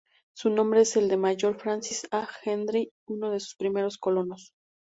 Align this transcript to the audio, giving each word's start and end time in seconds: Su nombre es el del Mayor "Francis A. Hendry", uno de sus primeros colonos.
Su 0.33 0.49
nombre 0.49 0.81
es 0.81 0.97
el 0.97 1.07
del 1.09 1.19
Mayor 1.19 1.59
"Francis 1.59 2.07
A. 2.09 2.27
Hendry", 2.43 2.91
uno 3.05 3.29
de 3.29 3.39
sus 3.39 3.53
primeros 3.55 3.99
colonos. 3.99 4.51